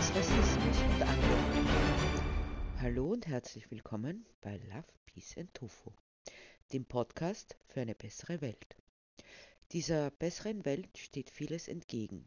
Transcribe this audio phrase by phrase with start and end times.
[0.00, 1.38] Alltagsrassismus und andere.
[2.80, 5.92] Hallo und herzlich willkommen bei Love, Peace and Tofu,
[6.72, 8.76] dem Podcast für eine bessere Welt.
[9.72, 12.26] Dieser besseren Welt steht vieles entgegen.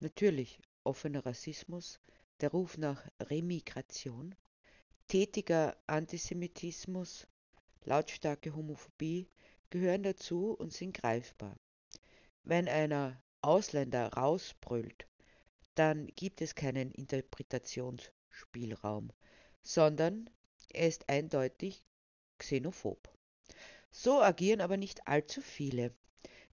[0.00, 2.00] Natürlich offener Rassismus,
[2.42, 4.34] der Ruf nach Remigration,
[5.06, 7.26] tätiger Antisemitismus,
[7.86, 9.26] lautstarke Homophobie
[9.70, 11.56] gehören dazu und sind greifbar.
[12.42, 15.06] Wenn einer Ausländer rausbrüllt,
[15.78, 19.12] dann gibt es keinen Interpretationsspielraum,
[19.62, 20.28] sondern
[20.72, 21.84] er ist eindeutig
[22.38, 23.08] xenophob.
[23.90, 25.94] So agieren aber nicht allzu viele.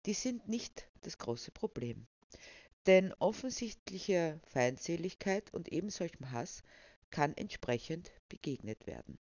[0.05, 2.07] Die sind nicht das große Problem.
[2.85, 6.61] Denn offensichtlicher Feindseligkeit und ebensolchem Hass
[7.09, 9.17] kann entsprechend begegnet werden.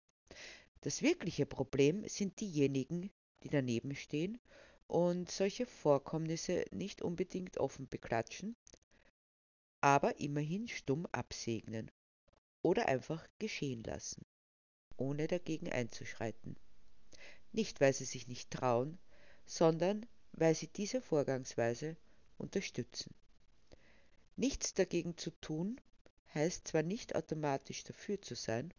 [0.81, 3.11] Das wirkliche Problem sind diejenigen,
[3.43, 4.39] die daneben stehen
[4.87, 8.55] und solche Vorkommnisse nicht unbedingt offen beklatschen,
[9.81, 11.91] aber immerhin stumm absegnen
[12.61, 14.23] oder einfach geschehen lassen,
[14.95, 16.55] ohne dagegen einzuschreiten.
[17.51, 18.99] Nicht, weil sie sich nicht trauen,
[19.45, 21.97] sondern weil sie diese Vorgangsweise
[22.37, 23.13] unterstützen.
[24.35, 25.81] Nichts dagegen zu tun,
[26.33, 28.73] heißt zwar nicht automatisch dafür zu sein,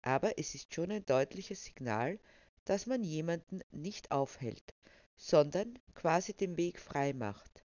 [0.00, 2.18] aber es ist schon ein deutliches Signal,
[2.64, 4.74] dass man jemanden nicht aufhält,
[5.16, 7.61] sondern quasi den Weg frei macht,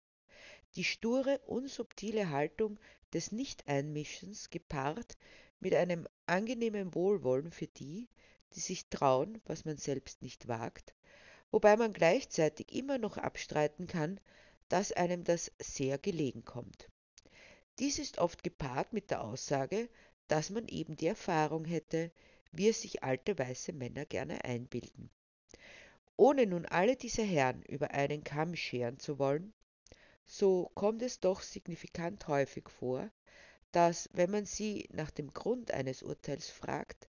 [0.76, 2.80] die sture, unsubtile Haltung
[3.14, 5.18] des Nicht-Einmischens gepaart
[5.60, 8.08] mit einem angenehmen Wohlwollen für die,
[8.54, 10.94] die sich trauen, was man selbst nicht wagt,
[11.52, 14.20] wobei man gleichzeitig immer noch abstreiten kann,
[14.70, 16.90] dass einem das sehr gelegen kommt.
[17.80, 19.90] Dies ist oft gepaart mit der Aussage,
[20.28, 22.12] dass man eben die Erfahrung hätte,
[22.52, 25.10] wie es sich alte weiße Männer gerne einbilden.
[26.16, 29.54] Ohne nun alle diese Herren über einen Kamm scheren zu wollen,
[30.26, 33.12] so kommt es doch signifikant häufig vor,
[33.72, 37.08] dass, wenn man sie nach dem Grund eines Urteils fragt,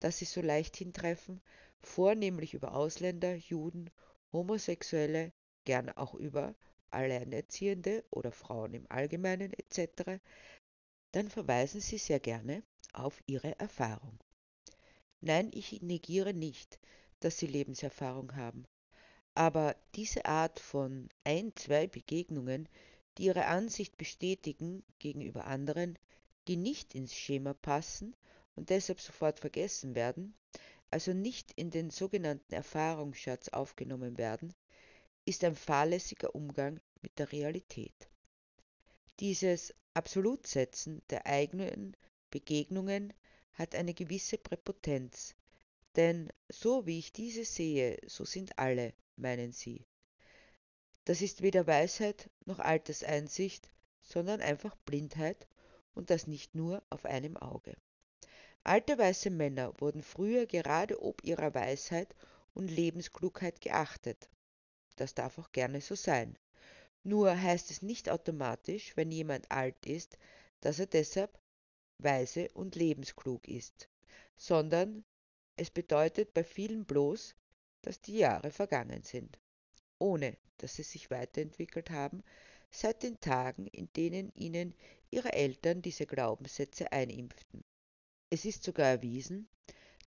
[0.00, 1.42] das sie so leicht hintreffen,
[1.80, 3.90] vornehmlich über Ausländer, Juden,
[4.32, 5.32] Homosexuelle,
[5.64, 6.54] gern auch über
[6.90, 10.20] Alleinerziehende oder Frauen im Allgemeinen etc.,
[11.12, 14.18] dann verweisen sie sehr gerne auf ihre Erfahrung.
[15.20, 16.78] Nein, ich negiere nicht,
[17.20, 18.66] dass sie Lebenserfahrung haben,
[19.34, 22.68] aber diese Art von ein, zwei Begegnungen,
[23.18, 25.98] die ihre Ansicht bestätigen gegenüber anderen,
[26.46, 28.14] die nicht ins Schema passen
[28.54, 30.34] und deshalb sofort vergessen werden,
[30.90, 34.54] also nicht in den sogenannten Erfahrungsschatz aufgenommen werden,
[35.24, 38.08] ist ein fahrlässiger Umgang mit der Realität.
[39.20, 41.96] Dieses Absolutsetzen der eigenen
[42.30, 43.12] Begegnungen
[43.52, 45.34] hat eine gewisse Präpotenz,
[45.96, 49.86] denn so wie ich diese sehe, so sind alle, meinen sie.
[51.04, 53.70] Das ist weder Weisheit noch Alterseinsicht,
[54.02, 55.46] sondern einfach Blindheit
[55.94, 57.76] und das nicht nur auf einem Auge.
[58.62, 62.14] Alte weiße Männer wurden früher gerade ob ihrer Weisheit
[62.54, 64.30] und Lebensklugheit geachtet.
[64.96, 66.38] Das darf auch gerne so sein.
[67.02, 70.16] Nur heißt es nicht automatisch, wenn jemand alt ist,
[70.60, 71.38] dass er deshalb
[71.98, 73.90] weise und lebensklug ist,
[74.36, 75.04] sondern
[75.56, 77.34] es bedeutet bei vielen bloß,
[77.84, 79.38] dass die Jahre vergangen sind,
[79.98, 82.22] ohne dass sie sich weiterentwickelt haben
[82.70, 84.74] seit den Tagen, in denen ihnen
[85.10, 87.62] ihre Eltern diese Glaubenssätze einimpften.
[88.30, 89.48] Es ist sogar erwiesen,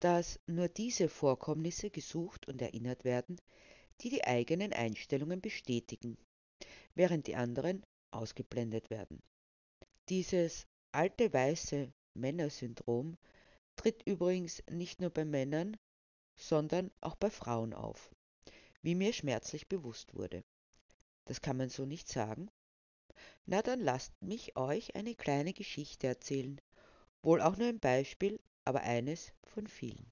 [0.01, 3.41] dass nur diese Vorkommnisse gesucht und erinnert werden,
[4.01, 6.19] die die eigenen Einstellungen bestätigen,
[6.95, 9.23] während die anderen ausgeblendet werden.
[10.09, 13.17] Dieses alte weiße Männersyndrom
[13.77, 15.77] tritt übrigens nicht nur bei Männern,
[16.41, 18.11] sondern auch bei Frauen auf,
[18.83, 20.43] wie mir schmerzlich bewusst wurde.
[21.27, 22.51] Das kann man so nicht sagen?
[23.47, 26.61] Na dann lasst mich euch eine kleine Geschichte erzählen,
[27.23, 30.11] wohl auch nur ein Beispiel, aber eines von vielen.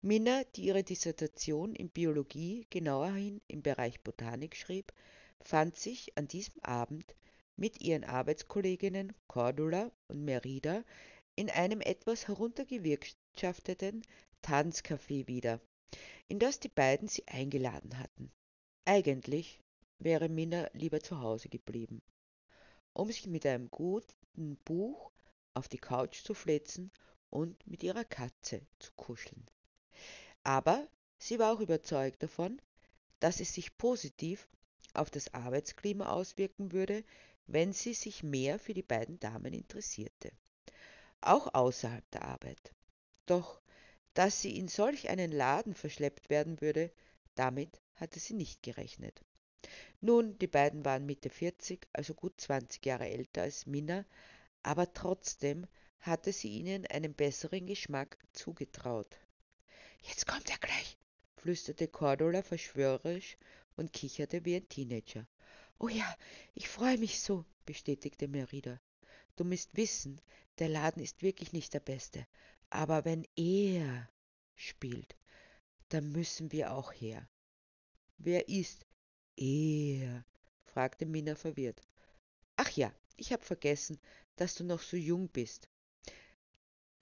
[0.00, 4.92] Minna, die ihre Dissertation in Biologie, genauerhin im Bereich Botanik schrieb,
[5.40, 7.14] fand sich an diesem Abend
[7.56, 10.82] mit ihren Arbeitskolleginnen Cordula und Merida
[11.36, 14.02] in einem etwas heruntergewirtschafteten
[14.42, 15.60] Tanzcafé wieder,
[16.28, 18.30] in das die beiden sie eingeladen hatten.
[18.84, 19.60] Eigentlich
[19.98, 22.02] wäre Minna lieber zu Hause geblieben,
[22.92, 25.12] um sich mit einem guten Buch
[25.54, 26.90] auf die Couch zu flitzen
[27.30, 29.46] und mit ihrer Katze zu kuscheln.
[30.44, 30.88] Aber
[31.18, 32.60] sie war auch überzeugt davon,
[33.20, 34.48] dass es sich positiv
[34.94, 37.04] auf das Arbeitsklima auswirken würde,
[37.46, 40.32] wenn sie sich mehr für die beiden Damen interessierte,
[41.20, 42.74] auch außerhalb der Arbeit.
[43.26, 43.61] Doch
[44.14, 46.92] dass sie in solch einen Laden verschleppt werden würde,
[47.34, 49.22] damit hatte sie nicht gerechnet.
[50.00, 54.04] Nun, die beiden waren Mitte 40, also gut 20 Jahre älter als Minna,
[54.62, 55.66] aber trotzdem
[56.00, 59.18] hatte sie ihnen einen besseren Geschmack zugetraut.
[60.02, 60.98] Jetzt kommt er gleich,
[61.36, 63.36] flüsterte Cordula verschwörerisch
[63.76, 65.26] und kicherte wie ein Teenager.
[65.78, 66.16] Oh ja,
[66.54, 68.80] ich freue mich so, bestätigte Merida.
[69.36, 70.20] Du musst wissen,
[70.58, 72.26] der Laden ist wirklich nicht der beste.
[72.74, 74.08] Aber wenn er
[74.54, 75.14] spielt,
[75.90, 77.28] dann müssen wir auch her.
[78.16, 78.86] Wer ist
[79.36, 80.24] er?
[80.64, 81.82] fragte Minna verwirrt.
[82.56, 84.00] Ach ja, ich hab vergessen,
[84.36, 85.68] dass du noch so jung bist.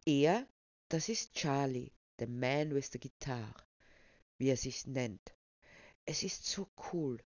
[0.04, 0.44] Er,
[0.88, 3.54] das ist Charlie, the man with the guitar,
[4.38, 5.36] wie er sich nennt.
[6.04, 7.22] Es ist so cool.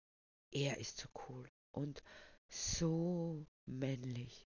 [0.49, 2.01] Er ist so cool und
[2.49, 4.47] so männlich,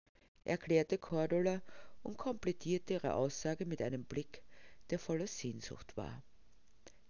[0.45, 1.61] erklärte Cordula
[2.05, 4.45] und komplettierte ihre Aussage mit einem Blick,
[4.91, 6.23] der voller Sehnsucht war.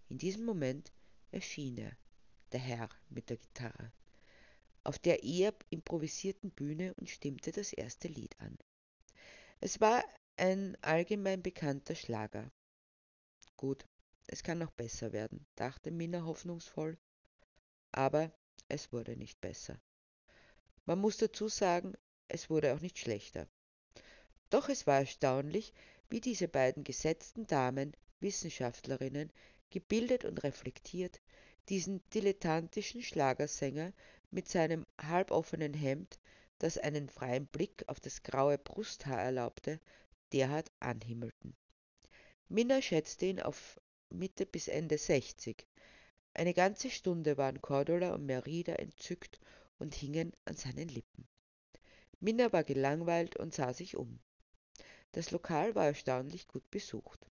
[0.09, 0.93] In diesem Moment
[1.33, 1.93] erschien er,
[2.53, 3.93] der Herr mit der Gitarre,
[4.85, 8.57] auf der eher improvisierten Bühne und stimmte das erste Lied an.
[9.61, 10.05] Es war
[10.37, 12.51] ein allgemein bekannter Schlager.
[13.57, 13.85] Gut,
[14.27, 16.99] es kann noch besser werden, dachte Minna hoffnungsvoll.
[17.93, 18.33] Aber
[18.69, 19.81] es wurde nicht besser.
[20.85, 21.95] Man muss dazu sagen,
[22.29, 23.49] es wurde auch nicht schlechter.
[24.55, 25.73] Doch es war erstaunlich,
[26.11, 29.33] wie diese beiden gesetzten Damen, Wissenschaftlerinnen,
[29.71, 31.21] gebildet und reflektiert,
[31.69, 33.93] diesen dilettantischen Schlagersänger
[34.31, 36.21] mit seinem halboffenen Hemd,
[36.61, 39.81] das einen freien Blick auf das graue Brusthaar erlaubte,
[40.33, 41.57] derart anhimmelten.
[42.49, 43.81] Minna schätzte ihn auf
[44.11, 45.67] Mitte bis Ende 60.
[46.33, 49.41] Eine ganze Stunde waren Cordula und Merida entzückt
[49.81, 51.27] und hingen an seinen Lippen.
[52.21, 54.21] Minna war gelangweilt und sah sich um.
[55.15, 57.25] Das Lokal war erstaunlich gut besucht.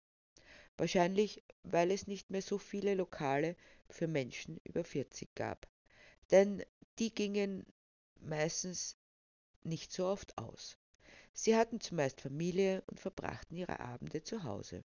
[0.77, 3.57] Wahrscheinlich, weil es nicht mehr so viele Lokale
[3.89, 5.67] für Menschen über 40 gab.
[6.31, 6.63] Denn
[6.99, 7.65] die gingen
[8.17, 8.99] meistens
[9.63, 10.77] nicht so oft aus.
[11.33, 14.85] Sie hatten zumeist Familie und verbrachten ihre Abende zu Hause.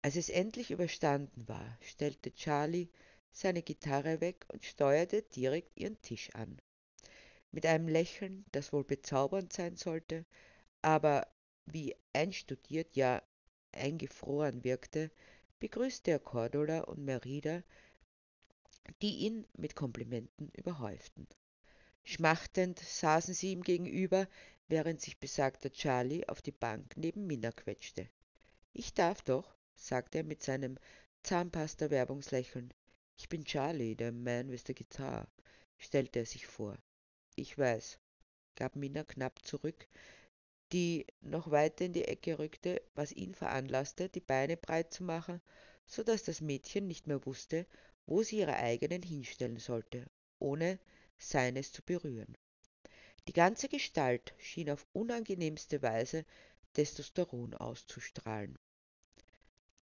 [0.00, 2.88] Als es endlich überstanden war, stellte Charlie
[3.32, 6.56] seine Gitarre weg und steuerte direkt ihren Tisch an.
[7.50, 10.24] Mit einem Lächeln, das wohl bezaubernd sein sollte,
[10.80, 11.26] aber
[11.66, 13.22] wie einstudiert, ja
[13.72, 15.10] eingefroren wirkte,
[15.60, 17.62] begrüßte er Cordula und Merida,
[19.00, 21.26] die ihn mit Komplimenten überhäuften.
[22.04, 24.28] Schmachtend saßen sie ihm gegenüber,
[24.68, 28.08] während sich besagter Charlie auf die Bank neben Minna quetschte.
[28.72, 30.78] Ich darf doch, sagte er mit seinem
[31.22, 32.74] Zahnpasta-Werbungslächeln.
[33.16, 35.28] Ich bin Charlie, der Man with the Guitar,
[35.78, 36.76] stellte er sich vor.
[37.36, 37.98] Ich weiß,
[38.56, 39.86] gab Minna knapp zurück,
[40.72, 45.40] die noch weiter in die Ecke rückte, was ihn veranlasste, die Beine breit zu machen,
[45.86, 47.66] so dass das Mädchen nicht mehr wusste,
[48.06, 50.06] wo sie ihre eigenen hinstellen sollte,
[50.38, 50.78] ohne
[51.18, 52.36] seines zu berühren.
[53.28, 56.24] Die ganze Gestalt schien auf unangenehmste Weise
[56.72, 58.58] Testosteron auszustrahlen.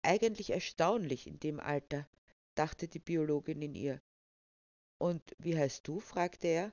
[0.02, 2.06] Eigentlich erstaunlich in dem Alter,
[2.54, 4.00] dachte die Biologin in ihr.
[4.98, 5.98] Und wie heißt du?
[5.98, 6.72] fragte er,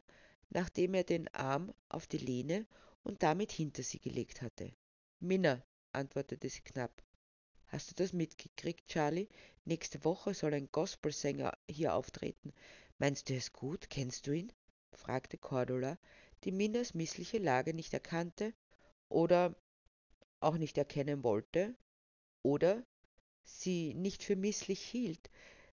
[0.50, 2.68] nachdem er den Arm auf die Lehne
[3.04, 4.74] und damit hinter sie gelegt hatte.
[5.20, 7.04] Minna, antwortete sie knapp.
[7.68, 9.30] Hast du das mitgekriegt, Charlie?
[9.66, 12.54] Nächste Woche soll ein Gospelsänger hier auftreten.
[12.98, 13.90] Meinst du es gut?
[13.90, 14.52] Kennst du ihn?
[14.94, 15.98] fragte Cordula,
[16.44, 18.54] die Minnas missliche Lage nicht erkannte
[19.10, 19.56] oder
[20.40, 21.76] auch nicht erkennen wollte
[22.44, 22.84] oder
[23.44, 25.30] sie nicht für misslich hielt,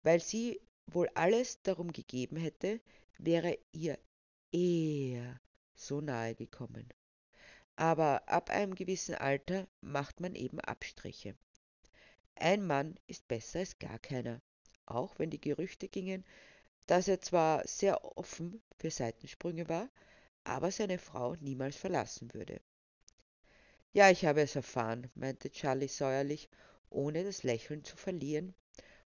[0.02, 2.80] weil sie wohl alles darum gegeben hätte,
[3.18, 3.98] wäre ihr
[4.52, 5.40] er
[5.74, 6.92] so nahe gekommen.
[7.82, 11.34] Aber ab einem gewissen Alter macht man eben Abstriche.
[12.36, 14.40] Ein Mann ist besser als gar keiner,
[14.86, 16.24] auch wenn die Gerüchte gingen,
[16.86, 19.90] dass er zwar sehr offen für Seitensprünge war,
[20.44, 22.60] aber seine Frau niemals verlassen würde.
[23.92, 26.48] Ja, ich habe es erfahren, meinte Charlie säuerlich,
[26.88, 28.54] ohne das Lächeln zu verlieren,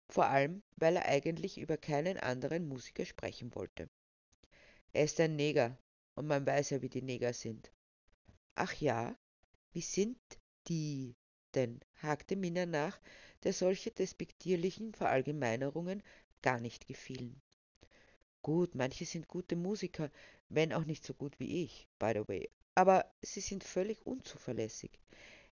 [0.06, 3.88] vor allem weil er eigentlich über keinen anderen Musiker sprechen wollte.
[4.92, 5.78] Er ist ein Neger,
[6.14, 7.70] und man weiß ja, wie die Neger sind.
[8.58, 9.14] Ach ja,
[9.72, 10.18] wie sind
[10.66, 11.14] die
[11.54, 11.78] denn?
[11.96, 12.98] hakte Minna nach,
[13.42, 16.02] der solche despektierlichen Verallgemeinerungen
[16.40, 17.42] gar nicht gefielen.
[18.40, 20.10] Gut, manche sind gute Musiker,
[20.48, 24.98] wenn auch nicht so gut wie ich, by the way, aber sie sind völlig unzuverlässig.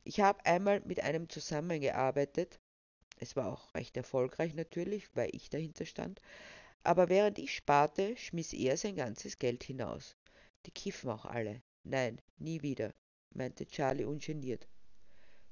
[0.04, 2.60] Ich habe einmal mit einem zusammengearbeitet,
[3.18, 6.20] es war auch recht erfolgreich natürlich, weil ich dahinter stand,
[6.84, 10.14] aber während ich sparte, schmiss er sein ganzes Geld hinaus.
[10.66, 11.62] Die kiffen auch alle.
[11.84, 12.94] Nein, nie wieder,
[13.30, 14.68] meinte Charlie ungeniert.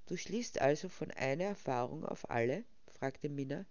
[0.06, 2.64] Du schließt also von einer Erfahrung auf alle?
[2.86, 3.66] fragte Minna.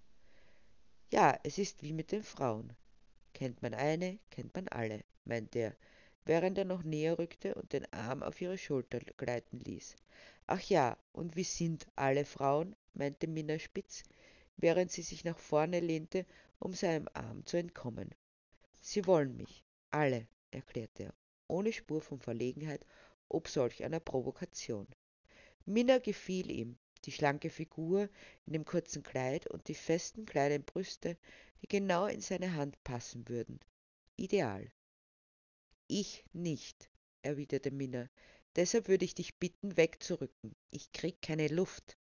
[1.11, 2.75] Ja, es ist wie mit den Frauen.
[3.33, 5.75] Kennt man eine, kennt man alle, meinte er,
[6.25, 9.95] während er noch näher rückte und den Arm auf ihre Schulter gleiten ließ.
[10.47, 12.75] Ach ja, und wie sind alle Frauen?
[12.93, 14.03] meinte Minna spitz,
[14.57, 16.25] während sie sich nach vorne lehnte,
[16.59, 18.13] um seinem Arm zu entkommen.
[18.81, 21.13] Sie wollen mich, alle, erklärte er,
[21.49, 22.85] ohne Spur von Verlegenheit,
[23.27, 24.87] ob solch einer Provokation.
[25.65, 28.09] Minna gefiel ihm, die schlanke Figur
[28.45, 31.17] in dem kurzen Kleid und die festen kleinen Brüste,
[31.61, 33.59] die genau in seine Hand passen würden.
[34.15, 34.71] Ideal.
[35.87, 36.89] Ich nicht,
[37.21, 38.09] erwiderte Minna.
[38.55, 40.55] Deshalb würde ich dich bitten, wegzurücken.
[40.71, 41.97] Ich krieg keine Luft.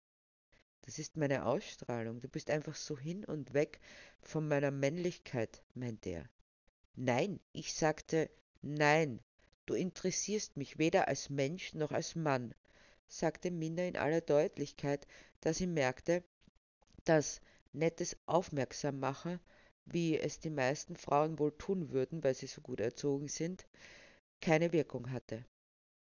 [0.82, 2.22] Das ist meine Ausstrahlung.
[2.22, 3.80] Du bist einfach so hin und weg
[4.22, 6.30] von meiner Männlichkeit, meinte er.
[6.96, 8.30] Nein, ich sagte
[8.62, 9.20] nein.
[9.68, 12.56] Du interessierst mich weder als Mensch noch als Mann,
[13.10, 15.06] sagte Minna in aller Deutlichkeit,
[15.42, 16.24] da sie merkte,
[17.04, 17.42] dass
[17.74, 19.42] nettes Aufmerksammachen,
[19.86, 23.68] wie es die meisten Frauen wohl tun würden, weil sie so gut erzogen sind,
[24.40, 25.46] keine Wirkung hatte.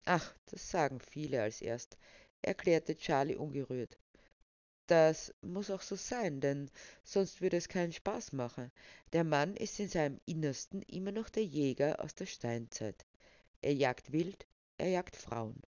[0.04, 1.96] Ach, das sagen viele als erst,
[2.42, 3.98] erklärte Charlie ungerührt.
[4.86, 6.70] Das muss auch so sein, denn
[7.04, 8.70] sonst würde es keinen Spaß machen.
[9.14, 13.06] Der Mann ist in seinem Innersten immer noch der Jäger aus der Steinzeit.
[13.66, 14.46] Er jagt wild,
[14.78, 15.60] er jagt Frauen.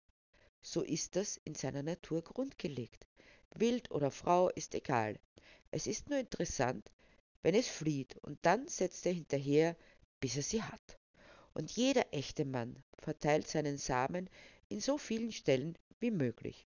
[0.60, 3.08] So ist das in seiner Natur grundgelegt.
[3.56, 5.18] Wild oder Frau ist egal.
[5.72, 6.92] Es ist nur interessant,
[7.42, 9.76] wenn es flieht, und dann setzt er hinterher,
[10.20, 11.00] bis er sie hat.
[11.54, 14.30] Und jeder echte Mann verteilt seinen Samen
[14.68, 16.68] in so vielen Stellen wie möglich.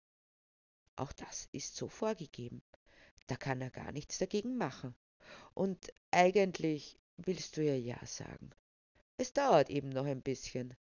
[0.97, 2.62] Auch das ist so vorgegeben.
[3.26, 4.94] Da kann er gar nichts dagegen machen.
[5.52, 8.49] Und eigentlich willst du ja Ja sagen.
[9.18, 10.75] Es dauert eben noch ein bisschen.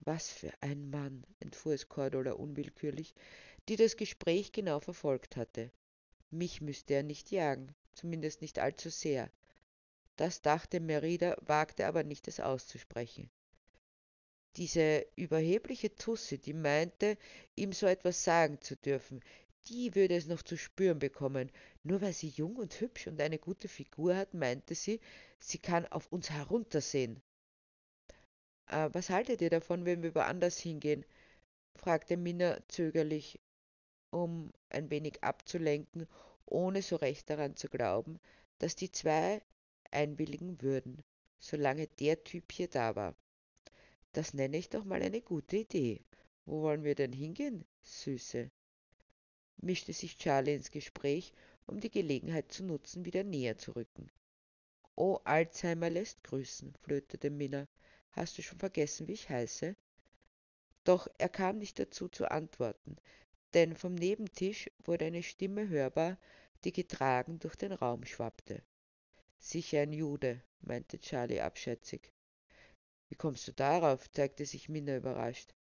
[0.00, 3.14] Was für ein Mann, entfuhr es Cordula unwillkürlich,
[3.68, 5.70] die das Gespräch genau verfolgt hatte.
[6.30, 9.30] Mich müsste er nicht jagen, zumindest nicht allzu sehr.
[10.16, 13.30] Das dachte Merida, wagte aber nicht, es auszusprechen
[14.56, 17.18] diese überhebliche Tusse, die meinte,
[17.56, 19.20] ihm so etwas sagen zu dürfen,
[19.68, 21.50] die würde es noch zu spüren bekommen.
[21.82, 25.00] Nur weil sie jung und hübsch und eine gute Figur hat, meinte sie,
[25.38, 27.20] sie kann auf uns heruntersehen.
[28.68, 31.04] Äh, was haltet ihr davon, wenn wir woanders hingehen?
[31.74, 33.38] fragte Minna zögerlich,
[34.10, 36.06] um ein wenig abzulenken,
[36.46, 38.18] ohne so recht daran zu glauben,
[38.58, 39.42] dass die zwei
[39.90, 41.02] einwilligen würden,
[41.38, 43.14] solange der Typ hier da war.
[44.12, 46.00] Das nenne ich doch mal eine gute Idee.
[46.44, 48.50] Wo wollen wir denn hingehen, Süße?
[49.58, 51.32] mischte sich Charlie ins Gespräch,
[51.66, 54.10] um die Gelegenheit zu nutzen, wieder näher zu rücken.
[54.94, 57.66] Oh, Alzheimer lässt grüßen, flötete Minna.
[58.16, 59.76] Hast du schon vergessen, wie ich heiße?
[60.84, 62.96] Doch er kam nicht dazu zu antworten,
[63.52, 66.16] denn vom Nebentisch wurde eine Stimme hörbar,
[66.64, 68.62] die getragen durch den Raum schwappte.
[69.38, 72.10] Sicher ein Jude, meinte Charlie abschätzig.
[73.10, 74.10] Wie kommst du darauf?
[74.10, 75.54] zeigte sich Minna überrascht.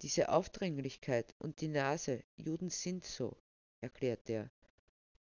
[0.00, 3.36] Diese Aufdringlichkeit und die Nase, Juden sind so,
[3.80, 4.50] erklärte er.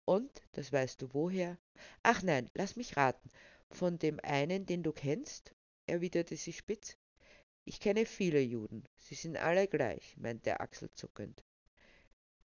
[0.05, 1.59] Und, das weißt du woher?
[2.05, 3.29] Ach nein, lass mich raten.
[3.73, 5.53] Von dem einen, den du kennst?
[5.91, 6.97] Erwiderte sie spitz.
[7.65, 8.85] Ich kenne viele Juden.
[8.97, 11.45] Sie sind alle gleich, meinte er achselzuckend.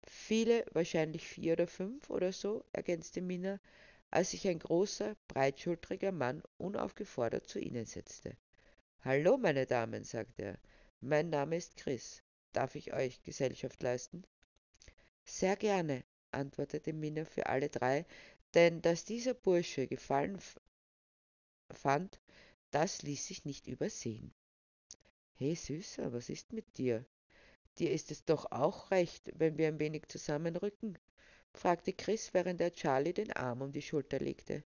[0.06, 3.60] Viele, wahrscheinlich vier oder fünf oder so, ergänzte Minna,
[4.10, 8.36] als sich ein großer, breitschultriger Mann unaufgefordert zu ihnen setzte.
[9.00, 10.58] Hallo, meine Damen, sagte er.
[11.00, 12.22] Mein Name ist Chris.
[12.52, 14.24] Darf ich euch Gesellschaft leisten?
[15.24, 18.06] Sehr gerne, antwortete Minna für alle drei,
[18.54, 20.38] denn dass dieser Bursche Gefallen
[21.70, 22.20] fand,
[22.74, 24.34] das ließ sich nicht übersehen.
[25.36, 27.06] He, Süßer, was ist mit dir?
[27.78, 30.98] Dir ist es doch auch recht, wenn wir ein wenig zusammenrücken?
[31.52, 34.64] fragte Chris, während er Charlie den Arm um die Schulter legte.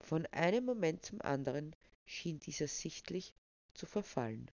[0.00, 1.74] Von einem Moment zum anderen
[2.04, 3.34] schien dieser sichtlich
[3.72, 4.50] zu verfallen.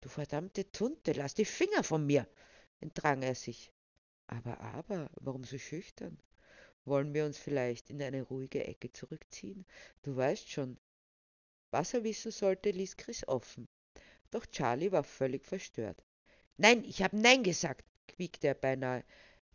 [0.00, 2.28] Du verdammte Tunte, lass die Finger von mir,
[2.80, 3.70] entrang er sich.
[4.26, 6.18] Aber, aber, warum so schüchtern?
[6.84, 9.64] Wollen wir uns vielleicht in eine ruhige Ecke zurückziehen?
[10.02, 10.76] Du weißt schon.
[11.74, 13.66] Was er wissen sollte, ließ Chris offen.
[14.30, 16.04] Doch Charlie war völlig verstört.
[16.56, 19.02] Nein, ich habe Nein gesagt, quiekte er beinahe.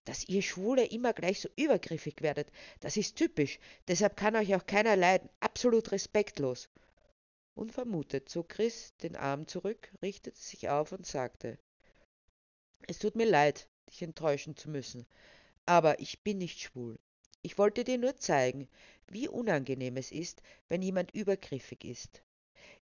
[0.04, 3.58] Dass ihr Schwule immer gleich so übergriffig werdet, das ist typisch.
[3.88, 5.30] Deshalb kann euch auch keiner leiden.
[5.40, 6.68] Absolut respektlos.
[7.56, 11.58] Unvermutet zog Chris den Arm zurück, richtete sich auf und sagte
[12.86, 15.06] Es tut mir leid, dich enttäuschen zu müssen,
[15.66, 17.00] aber ich bin nicht schwul.
[17.42, 18.68] Ich wollte dir nur zeigen,
[19.12, 22.24] wie unangenehm es ist, wenn jemand übergriffig ist.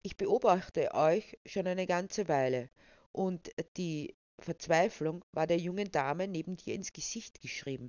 [0.03, 2.71] Ich beobachte euch schon eine ganze Weile,
[3.13, 7.89] und die Verzweiflung war der jungen Dame neben dir ins Gesicht geschrieben.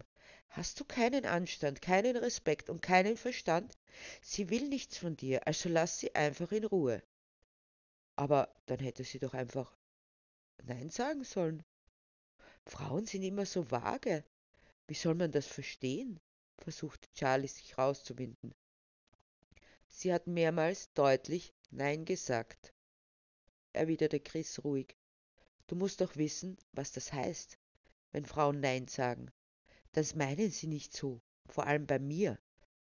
[0.49, 3.77] Hast du keinen Anstand, keinen Respekt und keinen Verstand?
[4.21, 7.03] Sie will nichts von dir, also lass sie einfach in Ruhe.
[8.15, 9.77] Aber dann hätte sie doch einfach
[10.63, 11.63] Nein sagen sollen.
[12.65, 14.23] Frauen sind immer so vage.
[14.87, 16.19] Wie soll man das verstehen?
[16.57, 18.53] Versuchte Charlie sich rauszuwinden.
[19.87, 22.73] Sie hat mehrmals deutlich Nein gesagt,
[23.73, 24.95] erwiderte Chris ruhig.
[25.67, 27.57] Du musst doch wissen, was das heißt,
[28.11, 29.31] wenn Frauen Nein sagen.
[29.91, 32.39] Das meinen sie nicht so, vor allem bei mir,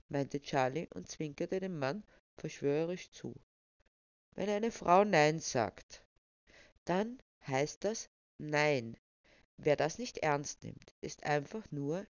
[0.08, 2.04] meinte Charlie und zwinkerte dem Mann
[2.36, 3.34] verschwörerisch zu.
[4.32, 6.04] Wenn eine Frau Nein sagt,
[6.84, 8.96] dann heißt das Nein.
[9.56, 12.06] Wer das nicht ernst nimmt, ist einfach nur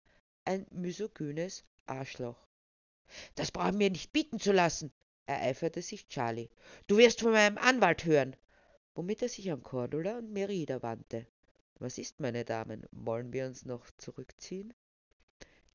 [0.44, 2.36] ein misogynes Arschloch.
[3.34, 4.92] Das brauchen wir nicht bieten zu lassen,
[5.26, 6.50] ereiferte sich Charlie.
[6.86, 8.36] Du wirst von meinem Anwalt hören.
[8.94, 11.26] Womit er sich an Cordula und Merida wandte.
[11.78, 14.74] Was ist, meine Damen, wollen wir uns noch zurückziehen?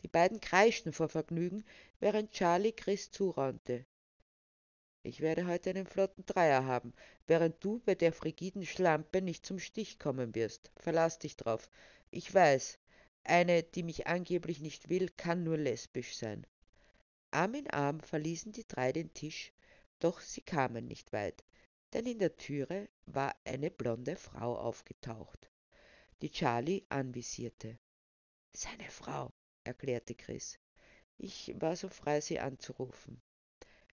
[0.01, 1.65] Die beiden kreischten vor Vergnügen,
[1.99, 3.85] während Charlie Chris zuraunte.
[5.01, 6.93] Ich werde heute einen flotten Dreier haben,
[7.25, 10.71] während du bei der frigiden Schlampe nicht zum Stich kommen wirst.
[10.77, 11.69] Verlass dich drauf.
[12.11, 12.77] Ich weiß,
[13.27, 16.45] eine, die mich angeblich nicht will, kann nur lesbisch sein.
[17.31, 19.51] Arm in Arm verließen die drei den Tisch,
[19.99, 21.43] doch sie kamen nicht weit,
[21.93, 25.49] denn in der Türe war eine blonde Frau aufgetaucht,
[26.21, 27.77] die Charlie anvisierte.
[28.53, 30.59] Seine Frau, erklärte Chris.
[31.17, 33.21] Ich war so frei, sie anzurufen.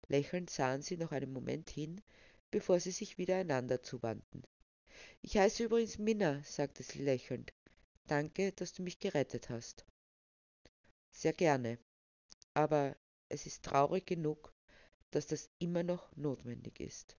[0.09, 2.01] Lächelnd sahen sie noch einen Moment hin,
[2.51, 4.43] bevor sie sich wieder einander zuwandten.
[5.23, 7.53] Ich heiße übrigens Minna, sagte sie lächelnd.
[8.11, 9.87] Danke, dass du mich gerettet hast.
[11.13, 11.79] Sehr gerne.
[12.55, 12.97] Aber
[13.29, 14.53] es ist traurig genug,
[15.13, 17.17] dass das immer noch notwendig ist.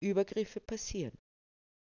[0.00, 1.16] Übergriffe passieren.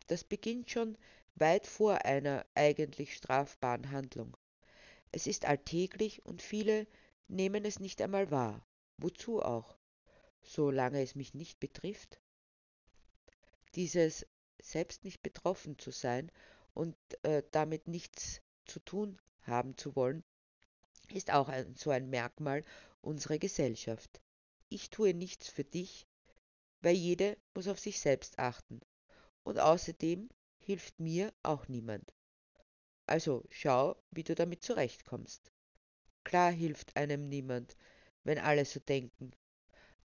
[0.08, 0.98] Das beginnt schon
[1.36, 4.38] weit vor einer eigentlich strafbaren Handlung.
[5.12, 6.88] Es ist alltäglich und viele
[7.28, 8.66] nehmen es nicht einmal wahr.
[8.96, 9.78] Wozu auch?
[10.42, 12.22] Solange es mich nicht betrifft.
[13.76, 14.26] Dieses
[14.62, 16.32] selbst nicht betroffen zu sein
[16.74, 20.24] und äh, damit nichts zu tun haben zu wollen,
[21.10, 22.64] ist auch ein, so ein Merkmal
[23.02, 24.22] unserer Gesellschaft.
[24.70, 26.08] Ich tue nichts für dich,
[26.82, 28.80] weil jede muss auf sich selbst achten.
[29.44, 30.30] Und außerdem
[30.60, 32.14] hilft mir auch niemand.
[33.08, 35.52] Also schau, wie du damit zurechtkommst.
[36.24, 37.76] Klar hilft einem niemand,
[38.24, 39.32] wenn alle so denken.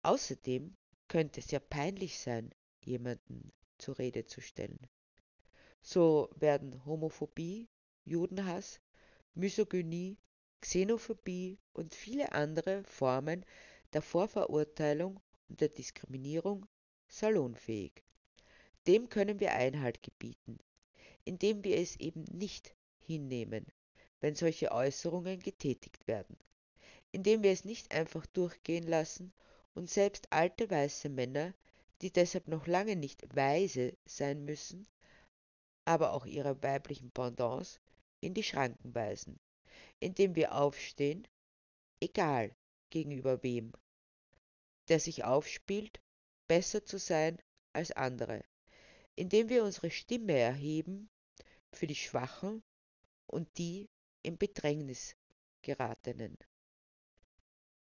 [0.04, 0.76] Außerdem
[1.08, 4.80] könnte es ja peinlich sein, jemanden zur Rede zu stellen.
[5.82, 7.68] So werden Homophobie,
[8.06, 8.80] Judenhass,
[9.34, 10.18] Misogynie,
[10.62, 13.46] Xenophobie und viele andere Formen
[13.94, 16.66] der Vorverurteilung und der Diskriminierung
[17.08, 18.04] salonfähig.
[18.88, 20.58] Dem können wir Einhalt gebieten,
[21.26, 23.66] indem wir es eben nicht hinnehmen,
[24.20, 26.38] wenn solche Äußerungen getätigt werden
[27.12, 29.34] indem wir es nicht einfach durchgehen lassen
[29.74, 31.54] und selbst alte weiße Männer,
[32.02, 34.88] die deshalb noch lange nicht weise sein müssen,
[35.86, 37.80] aber auch ihre weiblichen Pendants
[38.20, 39.40] in die Schranken weisen,
[40.00, 41.28] indem wir aufstehen,
[42.00, 42.56] egal
[42.90, 43.72] gegenüber wem,
[44.88, 46.02] der sich aufspielt,
[46.48, 47.42] besser zu sein
[47.74, 48.44] als andere,
[49.16, 51.10] indem wir unsere Stimme erheben
[51.72, 52.62] für die Schwachen
[53.28, 53.90] und die
[54.24, 55.16] im Bedrängnis
[55.62, 56.38] geratenen.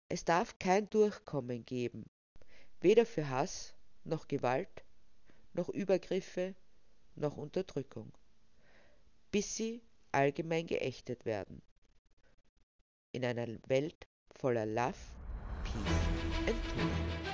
[0.09, 2.05] Es darf kein Durchkommen geben,
[2.79, 4.83] weder für Hass noch Gewalt,
[5.53, 6.55] noch Übergriffe,
[7.17, 8.11] noch Unterdrückung,
[9.31, 11.61] bis sie allgemein geächtet werden.
[13.11, 14.95] In einer Welt voller Love,
[15.63, 17.26] Peace and Truth.